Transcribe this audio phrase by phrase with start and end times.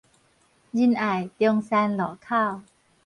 [0.03, 0.05] 仁愛
[1.37, 2.61] 中山路口